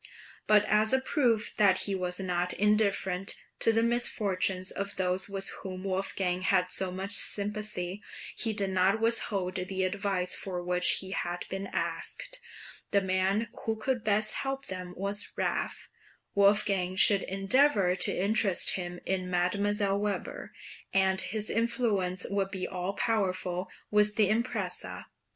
[0.47, 5.49] But as a proof that he was not indifferent to the misfortunes of those with
[5.61, 8.01] whom Wolfgang had so much sympathy,
[8.35, 12.39] he did not withhold the advice for which he had been asked.
[12.89, 15.87] The man {WOLFGANG'S FILIAL SUBMISSION.} (427) who could best help them was Raaff;
[16.33, 19.99] Wolfgang should endeavour to interest him in Mdlle.
[19.99, 20.51] Weber,
[20.91, 25.03] and his influence would be all powerful with the impresaii.